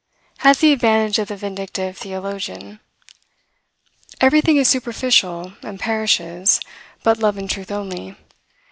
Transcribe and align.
has 0.39 0.57
the 0.57 0.71
advantage 0.73 1.19
of 1.19 1.27
the 1.27 1.35
vindictive 1.37 1.95
theologian. 1.95 2.79
Everything 4.19 4.57
is 4.57 4.67
superficial, 4.67 5.53
and 5.61 5.79
perishes, 5.79 6.59
but 7.03 7.19
love 7.19 7.37
and 7.37 7.51
truth 7.51 7.69
only. 7.71 8.15